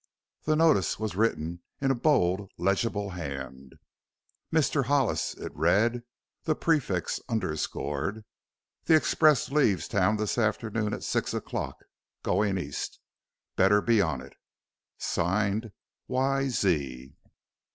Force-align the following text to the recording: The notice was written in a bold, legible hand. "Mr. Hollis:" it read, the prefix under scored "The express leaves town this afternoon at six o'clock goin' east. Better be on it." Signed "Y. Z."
The 0.45 0.55
notice 0.55 0.97
was 0.97 1.15
written 1.15 1.61
in 1.79 1.91
a 1.91 1.93
bold, 1.93 2.49
legible 2.57 3.11
hand. 3.11 3.75
"Mr. 4.51 4.85
Hollis:" 4.85 5.35
it 5.35 5.55
read, 5.55 6.01
the 6.45 6.55
prefix 6.55 7.19
under 7.29 7.55
scored 7.55 8.25
"The 8.85 8.95
express 8.95 9.51
leaves 9.51 9.87
town 9.87 10.17
this 10.17 10.39
afternoon 10.39 10.95
at 10.95 11.03
six 11.03 11.35
o'clock 11.35 11.83
goin' 12.23 12.57
east. 12.57 12.99
Better 13.55 13.79
be 13.79 14.01
on 14.01 14.21
it." 14.21 14.33
Signed 14.97 15.71
"Y. 16.07 16.47
Z." 16.49 17.13